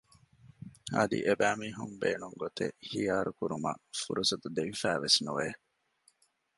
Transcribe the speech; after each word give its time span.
އަދި 0.95 1.19
އެބައިމީހުން 1.25 1.93
ބޭނުންގޮތެއް 2.01 2.75
ޚިޔާރުކުރުމަށް 2.89 3.83
ފުރުސަތު 4.01 4.47
ދެވިފައިވެސް 4.55 5.19
ނުވެ 5.25 5.47